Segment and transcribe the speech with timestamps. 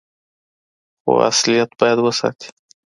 [1.01, 2.49] خو اصليت بايد وساتي.